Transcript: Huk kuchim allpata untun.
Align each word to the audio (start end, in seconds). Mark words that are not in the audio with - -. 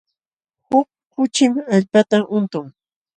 Huk 0.67 0.87
kuchim 1.15 1.53
allpata 1.75 2.17
untun. 2.41 2.67